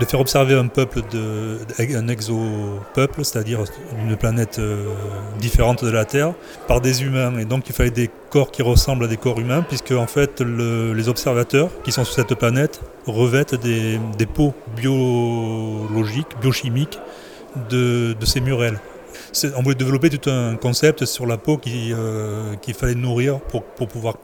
de 0.00 0.04
faire 0.04 0.20
observer 0.20 0.54
un 0.54 0.66
peuple, 0.66 1.02
de, 1.12 1.58
un 1.78 2.08
exo-peuple, 2.08 3.24
c'est-à-dire 3.24 3.60
une 4.04 4.16
planète 4.16 4.58
euh, 4.58 4.86
différente 5.38 5.84
de 5.84 5.90
la 5.90 6.04
Terre, 6.04 6.34
par 6.66 6.80
des 6.80 7.02
humains. 7.02 7.38
Et 7.38 7.44
donc 7.44 7.68
il 7.68 7.74
fallait 7.74 7.90
des 7.90 8.10
corps 8.30 8.50
qui 8.50 8.62
ressemblent 8.62 9.04
à 9.04 9.08
des 9.08 9.16
corps 9.16 9.38
humains, 9.38 9.62
puisque 9.62 9.92
en 9.92 10.06
fait 10.06 10.40
les 10.40 11.08
observateurs 11.08 11.70
qui 11.84 11.92
sont 11.92 12.04
sur 12.04 12.14
cette 12.14 12.34
planète 12.34 12.80
revêtent 13.06 13.54
des, 13.54 14.00
des 14.18 14.26
peaux 14.26 14.54
biologiques, 14.76 16.38
biochimiques 16.40 16.98
de, 17.70 18.14
de 18.18 18.26
ces 18.26 18.40
murelles. 18.40 18.80
On 19.56 19.62
voulait 19.62 19.74
développer 19.74 20.10
tout 20.10 20.30
un 20.30 20.56
concept 20.56 21.04
sur 21.04 21.26
la 21.26 21.36
peau 21.36 21.60
euh, 21.66 22.54
qu'il 22.56 22.74
fallait 22.74 22.94
nourrir 22.94 23.38
pour, 23.40 23.62
pour 23.62 23.88
pouvoir 23.88 24.16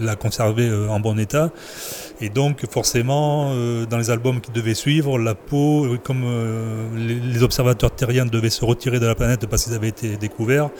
la 0.00 0.14
conserver 0.16 0.68
euh, 0.68 0.88
en 0.88 1.00
bon 1.00 1.18
état. 1.18 1.50
Et 2.22 2.30
donc 2.30 2.64
forcément, 2.70 3.50
euh, 3.52 3.84
dans 3.84 3.98
les 3.98 4.10
albums 4.10 4.40
qui 4.40 4.50
devaient 4.50 4.74
suivre, 4.74 5.18
la 5.18 5.34
peau, 5.34 5.84
euh, 5.84 5.98
comme 6.02 6.24
les 6.96 7.42
observateurs 7.42 7.90
terriens 7.90 8.24
devaient 8.24 8.48
se 8.48 8.64
retirer 8.64 9.00
de 9.00 9.06
la 9.06 9.14
planète 9.14 9.46
parce 9.46 9.64
qu'ils 9.64 9.74
avaient 9.74 9.88
été 9.88 10.16
découverts, 10.16 10.70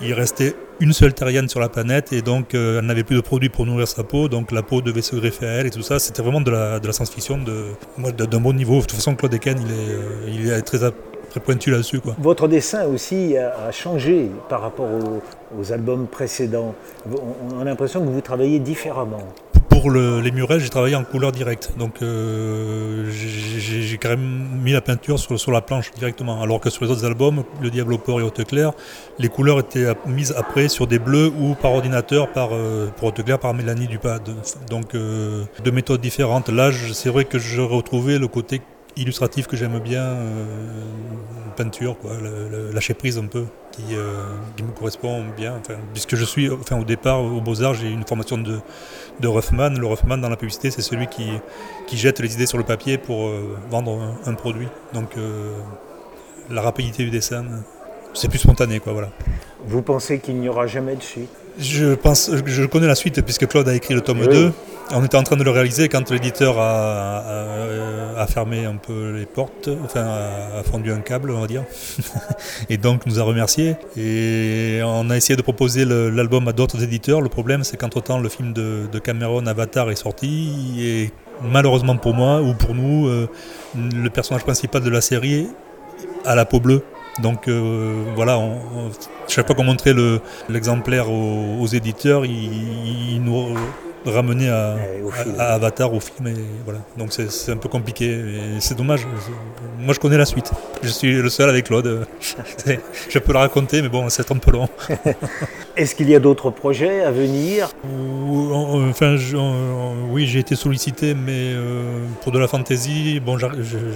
il 0.00 0.14
restait 0.14 0.54
une 0.80 0.92
seule 0.92 1.12
terrienne 1.12 1.48
sur 1.48 1.60
la 1.60 1.68
planète 1.68 2.12
et 2.12 2.22
donc 2.22 2.54
elle 2.54 2.86
n'avait 2.86 3.04
plus 3.04 3.16
de 3.16 3.20
produits 3.20 3.48
pour 3.48 3.66
nourrir 3.66 3.86
sa 3.86 4.04
peau, 4.04 4.28
donc 4.28 4.52
la 4.52 4.62
peau 4.62 4.80
devait 4.80 5.02
se 5.02 5.14
greffer 5.16 5.46
à 5.46 5.50
elle 5.50 5.66
et 5.66 5.70
tout 5.70 5.82
ça. 5.82 5.98
C'était 5.98 6.22
vraiment 6.22 6.40
de 6.40 6.50
la, 6.50 6.80
de 6.80 6.86
la 6.86 6.92
science-fiction 6.92 7.38
d'un 7.38 8.40
bon 8.40 8.52
niveau. 8.52 8.76
De 8.76 8.82
toute 8.82 8.92
façon, 8.92 9.14
Claude 9.14 9.34
Eken, 9.34 9.58
il 9.60 9.72
est, 9.72 10.34
il 10.34 10.50
est 10.50 10.62
très 10.62 10.84
très 11.32 11.40
pointu 11.40 11.70
là-dessus. 11.70 12.00
Votre 12.18 12.46
dessin 12.46 12.84
aussi 12.86 13.36
a, 13.38 13.70
changé 13.72 14.30
par 14.48 14.60
rapport 14.60 14.88
aux, 15.58 15.72
albums 15.72 16.06
précédents. 16.06 16.74
On, 17.10 17.60
a 17.60 17.64
l'impression 17.64 18.00
que 18.04 18.10
vous 18.10 18.20
travaillez 18.20 18.58
différemment. 18.58 19.22
Pour 19.82 19.90
les 19.90 20.30
murets, 20.30 20.60
j'ai 20.60 20.68
travaillé 20.68 20.94
en 20.94 21.02
couleur 21.02 21.32
directe. 21.32 21.72
Donc 21.76 22.02
euh, 22.02 23.10
j'ai 23.10 23.98
quand 23.98 24.10
même 24.10 24.60
mis 24.62 24.70
la 24.70 24.80
peinture 24.80 25.18
sur, 25.18 25.50
la 25.50 25.60
planche 25.60 25.90
directement. 25.98 26.40
Alors 26.40 26.60
que 26.60 26.70
sur 26.70 26.84
les 26.84 26.90
autres 26.92 27.04
albums, 27.04 27.42
Le 27.60 27.68
Diable 27.68 27.94
et 27.94 28.12
Haute 28.22 28.44
Claire, 28.44 28.74
les 29.18 29.28
couleurs 29.28 29.58
étaient 29.58 29.92
mises 30.06 30.32
après 30.38 30.68
sur 30.68 30.86
des 30.86 31.00
bleus 31.00 31.32
ou 31.36 31.56
par 31.56 31.72
ordinateur, 31.72 32.30
par, 32.30 32.50
euh, 32.52 32.92
pour 32.96 33.08
Haute 33.08 33.24
Claire, 33.24 33.40
par 33.40 33.54
Mélanie 33.54 33.88
Dupad. 33.88 34.22
Donc 34.70 34.94
euh, 34.94 35.42
deux 35.64 35.72
méthodes 35.72 36.00
différentes. 36.00 36.48
Là, 36.48 36.70
c'est 36.92 37.10
vrai 37.10 37.24
que 37.24 37.40
je 37.40 37.60
retrouvais 37.60 38.20
le 38.20 38.28
côté 38.28 38.62
illustratif 38.96 39.46
que 39.46 39.56
j'aime 39.56 39.78
bien, 39.78 40.02
euh, 40.02 40.36
peinture, 41.56 41.98
quoi, 41.98 42.12
lâcher 42.72 42.94
prise 42.94 43.18
un 43.18 43.26
peu, 43.26 43.44
qui, 43.70 43.82
euh, 43.92 44.24
qui 44.56 44.62
me 44.62 44.72
correspond 44.72 45.24
bien. 45.36 45.56
Enfin, 45.60 45.74
puisque 45.92 46.16
je 46.16 46.24
suis, 46.24 46.50
enfin, 46.50 46.78
au 46.78 46.84
départ, 46.84 47.22
au 47.22 47.40
Beaux-Arts, 47.40 47.74
j'ai 47.74 47.88
une 47.88 48.06
formation 48.06 48.38
de, 48.38 48.60
de 49.20 49.28
Ruffman. 49.28 49.70
Le 49.70 49.86
Ruffman, 49.86 50.18
dans 50.18 50.28
la 50.28 50.36
publicité, 50.36 50.70
c'est 50.70 50.82
celui 50.82 51.06
qui, 51.06 51.30
qui 51.86 51.96
jette 51.96 52.20
les 52.20 52.34
idées 52.34 52.46
sur 52.46 52.58
le 52.58 52.64
papier 52.64 52.98
pour 52.98 53.26
euh, 53.26 53.58
vendre 53.70 54.16
un, 54.26 54.34
produit. 54.34 54.68
Donc, 54.92 55.12
la 56.50 56.62
rapidité 56.62 57.04
du 57.04 57.10
dessin, 57.10 57.44
c'est 58.14 58.28
plus 58.28 58.38
spontané, 58.38 58.80
quoi, 58.80 58.92
voilà. 58.92 59.10
Vous 59.64 59.82
pensez 59.82 60.18
qu'il 60.18 60.36
n'y 60.36 60.48
aura 60.48 60.66
jamais 60.66 60.96
de 60.96 61.02
suite? 61.02 61.30
Je 61.58 61.94
pense, 61.94 62.30
je 62.46 62.64
connais 62.64 62.86
la 62.86 62.94
suite 62.94 63.20
puisque 63.22 63.46
Claude 63.46 63.68
a 63.68 63.74
écrit 63.74 63.94
le 63.94 64.00
tome 64.00 64.26
2. 64.26 64.52
On 64.94 65.04
était 65.04 65.16
en 65.16 65.22
train 65.22 65.36
de 65.36 65.44
le 65.44 65.50
réaliser 65.50 65.88
quand 65.88 66.10
l'éditeur 66.10 66.58
a, 66.58 68.26
fermé 68.28 68.64
un 68.64 68.76
peu 68.76 69.12
les 69.12 69.26
portes, 69.26 69.68
enfin 69.84 70.04
a, 70.58 70.62
fondu 70.62 70.92
un 70.92 71.00
câble, 71.00 71.30
on 71.30 71.40
va 71.40 71.46
dire. 71.46 71.64
et 72.68 72.76
donc 72.76 73.06
nous 73.06 73.18
a 73.18 73.22
remerciés. 73.22 73.76
Et 73.96 74.80
on 74.84 75.08
a 75.10 75.16
essayé 75.16 75.36
de 75.36 75.42
proposer 75.42 75.84
l'album 75.84 76.46
à 76.48 76.52
d'autres 76.52 76.82
éditeurs. 76.82 77.20
Le 77.20 77.28
problème, 77.28 77.64
c'est 77.64 77.76
qu'entre-temps, 77.76 78.18
le 78.18 78.28
film 78.28 78.52
de, 78.52 78.98
Cameron, 79.02 79.46
Avatar, 79.46 79.90
est 79.90 79.96
sorti. 79.96 80.74
Et 80.78 81.10
malheureusement 81.42 81.96
pour 81.96 82.14
moi, 82.14 82.42
ou 82.42 82.54
pour 82.54 82.74
nous, 82.74 83.06
euh, 83.06 83.28
le 83.76 84.10
personnage 84.10 84.42
principal 84.42 84.82
de 84.82 84.90
la 84.90 85.00
série 85.00 85.48
a 86.24 86.34
la 86.34 86.44
peau 86.44 86.60
bleue. 86.60 86.82
Donc 87.20 87.46
euh, 87.46 88.04
voilà, 88.14 88.40
chaque 89.28 89.46
fois 89.46 89.54
qu'on 89.54 89.64
montrait 89.64 89.94
l'exemplaire 90.48 91.10
aux, 91.10 91.66
éditeurs, 91.66 92.24
ils, 92.24 93.20
nous 93.22 93.54
ramenaient 94.06 94.48
à, 94.48 94.76
Avatar 95.38 95.92
au 95.92 96.00
film. 96.00 96.28
Et 96.28 96.34
voilà. 96.64 96.80
Donc 96.96 97.12
c'est 97.12 97.52
un 97.52 97.56
peu 97.56 97.68
compliqué. 97.68 98.20
C'est 98.60 98.76
dommage. 98.76 99.06
Moi 99.78 99.94
je 99.94 100.00
connais 100.00 100.18
la 100.18 100.26
suite. 100.26 100.50
Je 100.82 100.88
suis 100.88 101.14
le 101.14 101.28
seul 101.28 101.48
avec 101.48 101.66
Claude. 101.66 102.06
je 103.08 103.18
peux 103.18 103.32
la 103.32 103.40
raconter, 103.40 103.82
mais 103.82 103.88
bon, 103.88 104.08
c'est 104.08 104.30
un 104.30 104.36
peu 104.36 104.50
long. 104.52 104.68
Est-ce 105.76 105.94
qu'il 105.94 106.08
y 106.10 106.14
a 106.14 106.20
d'autres 106.20 106.50
projets 106.50 107.02
à 107.02 107.10
venir? 107.10 107.70
Enfin, 107.84 109.16
oui, 110.10 110.26
j'ai 110.26 110.40
été 110.40 110.54
sollicité, 110.54 111.14
mais 111.14 111.52
euh, 111.54 112.04
pour 112.22 112.32
de 112.32 112.38
la 112.38 112.46
fantaisie, 112.46 113.20
bon, 113.20 113.38
j'ai 113.38 113.48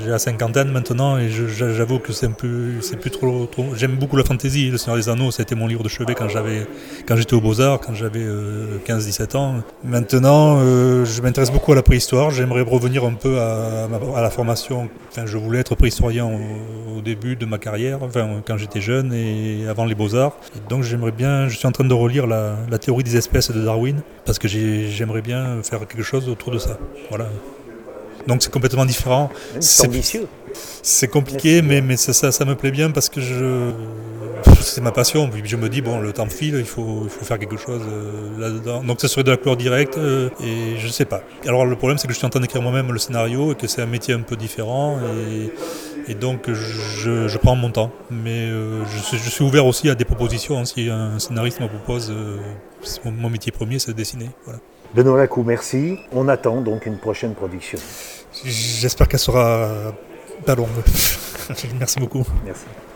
la 0.06 0.18
cinquantaine 0.18 0.70
maintenant 0.70 1.18
et 1.18 1.28
j'avoue 1.28 1.98
que 1.98 2.12
c'est 2.12 2.30
plus, 2.30 2.78
c'est 2.80 2.98
plus 2.98 3.10
trop. 3.10 3.48
J'aime 3.74 3.96
beaucoup 3.96 4.16
la 4.16 4.24
fantaisie. 4.24 4.70
Le 4.70 4.78
Seigneur 4.78 4.96
des 4.96 5.08
Anneaux, 5.08 5.30
été 5.30 5.54
mon 5.54 5.66
livre 5.66 5.82
de 5.82 5.88
chevet 5.88 6.14
quand 6.14 6.28
j'avais, 6.28 6.66
quand 7.06 7.16
j'étais 7.16 7.34
au 7.34 7.40
Beaux 7.40 7.60
Arts, 7.60 7.80
quand 7.80 7.94
j'avais 7.94 8.24
15-17 8.86 9.36
euh, 9.36 9.38
ans. 9.38 9.54
Maintenant, 9.96 10.58
euh, 10.60 11.06
je 11.06 11.22
m'intéresse 11.22 11.50
beaucoup 11.50 11.72
à 11.72 11.74
la 11.74 11.82
préhistoire. 11.82 12.30
J'aimerais 12.30 12.60
revenir 12.60 13.06
un 13.06 13.14
peu 13.14 13.40
à, 13.40 13.88
la 14.20 14.28
formation. 14.28 14.90
Enfin, 15.08 15.24
je 15.24 15.38
voulais 15.38 15.60
être 15.60 15.74
préhistorien 15.74 16.26
au, 16.26 17.00
début 17.00 17.34
de 17.34 17.46
ma 17.46 17.56
carrière, 17.56 18.02
enfin, 18.02 18.42
quand 18.46 18.58
j'étais 18.58 18.82
jeune 18.82 19.12
et 19.14 19.66
avant 19.68 19.86
les 19.86 19.94
Beaux 19.94 20.14
Arts. 20.14 20.36
donc, 20.68 20.82
j'aimerais 20.82 21.12
bien. 21.12 21.48
Je 21.48 21.56
suis 21.56 21.66
en 21.66 21.72
train 21.72 21.84
de 21.84 21.94
relire 21.94 22.26
la, 22.26 22.78
théorie 22.78 23.04
des 23.04 23.16
espèces 23.16 23.50
de 23.50 23.64
Darwin 23.64 24.02
parce 24.26 24.38
que 24.38 24.48
j'aimerais 24.48 25.22
bien 25.22 25.62
faire 25.62 25.78
quelque 25.86 26.02
chose 26.02 26.28
autour 26.28 26.52
de 26.52 26.58
ça. 26.58 26.76
Voilà. 27.08 27.28
Donc 28.26 28.42
c'est 28.42 28.52
complètement 28.52 28.84
différent. 28.84 29.30
C'est 29.60 29.86
ambitieux. 29.86 30.26
C'est 30.82 31.08
compliqué, 31.08 31.62
mais, 31.62 31.80
mais 31.80 31.96
ça, 31.96 32.30
ça, 32.30 32.44
me 32.44 32.54
plaît 32.54 32.70
bien 32.70 32.90
parce 32.90 33.08
que 33.08 33.20
je, 33.20 33.72
c'est 34.60 34.80
ma 34.80 34.92
passion. 34.92 35.28
Puis 35.28 35.42
je 35.44 35.56
me 35.56 35.68
dis, 35.68 35.80
bon, 35.80 36.00
le 36.00 36.12
temps 36.12 36.26
file, 36.26 36.56
il 36.58 36.64
faut, 36.64 37.02
il 37.04 37.10
faut 37.10 37.24
faire 37.24 37.38
quelque 37.38 37.56
chose 37.56 37.82
euh, 37.86 38.38
là-dedans. 38.38 38.82
Donc 38.82 39.00
ça 39.00 39.08
serait 39.08 39.24
de 39.24 39.30
la 39.30 39.36
couleur 39.36 39.56
directe, 39.56 39.96
euh, 39.98 40.28
et 40.42 40.76
je 40.78 40.88
sais 40.88 41.04
pas. 41.04 41.22
Alors 41.46 41.66
le 41.66 41.76
problème, 41.76 41.98
c'est 41.98 42.06
que 42.06 42.12
je 42.12 42.18
suis 42.18 42.26
en 42.26 42.30
train 42.30 42.40
d'écrire 42.40 42.62
moi-même 42.62 42.92
le 42.92 42.98
scénario 42.98 43.52
et 43.52 43.54
que 43.54 43.66
c'est 43.66 43.82
un 43.82 43.86
métier 43.86 44.14
un 44.14 44.20
peu 44.20 44.36
différent. 44.36 44.98
Et, 46.08 46.14
donc 46.14 46.48
je, 46.52 47.38
prends 47.38 47.56
mon 47.56 47.70
temps. 47.70 47.90
Mais 48.10 48.48
euh, 48.48 48.84
je, 48.84 49.16
suis, 49.16 49.44
ouvert 49.44 49.66
aussi 49.66 49.90
à 49.90 49.94
des 49.94 50.04
propositions. 50.04 50.58
Hein. 50.58 50.64
Si 50.64 50.88
un 50.88 51.18
scénariste 51.18 51.60
me 51.60 51.68
propose, 51.68 52.14
mon, 53.04 53.30
métier 53.30 53.52
premier, 53.52 53.78
c'est 53.78 53.92
de 53.92 53.96
dessiner. 53.96 54.30
Voilà. 54.44 54.60
Benoît 54.94 55.18
Lacou, 55.18 55.42
merci. 55.42 55.98
On 56.12 56.28
attend 56.28 56.60
donc 56.60 56.86
une 56.86 56.98
prochaine 56.98 57.34
production. 57.34 57.78
J'espère 58.44 59.08
qu'elle 59.08 59.20
sera 59.20 59.92
longue. 60.54 60.68
merci 61.78 61.98
beaucoup. 62.00 62.24
Merci. 62.44 62.64